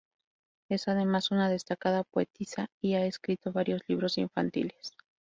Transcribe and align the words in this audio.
Es 0.67 0.87
además 0.87 1.29
una 1.29 1.47
destacada 1.47 2.03
poetisa 2.03 2.71
y 2.81 2.95
ha 2.95 3.05
escrito 3.05 3.51
varios 3.53 3.83
libros 3.87 4.17
infantiles. 4.17 4.93